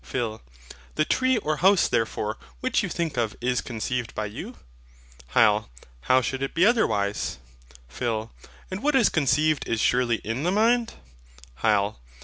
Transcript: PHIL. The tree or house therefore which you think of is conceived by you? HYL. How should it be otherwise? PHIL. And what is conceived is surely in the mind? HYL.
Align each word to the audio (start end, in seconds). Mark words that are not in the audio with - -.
PHIL. 0.03 0.41
The 0.95 1.05
tree 1.05 1.37
or 1.37 1.57
house 1.57 1.87
therefore 1.87 2.37
which 2.59 2.81
you 2.81 2.89
think 2.89 3.17
of 3.17 3.35
is 3.39 3.61
conceived 3.61 4.15
by 4.15 4.25
you? 4.25 4.57
HYL. 5.35 5.69
How 6.09 6.21
should 6.21 6.41
it 6.41 6.55
be 6.55 6.65
otherwise? 6.65 7.37
PHIL. 7.87 8.31
And 8.71 8.81
what 8.81 8.95
is 8.95 9.09
conceived 9.09 9.67
is 9.67 9.79
surely 9.79 10.15
in 10.23 10.41
the 10.41 10.51
mind? 10.51 10.93
HYL. 11.59 11.97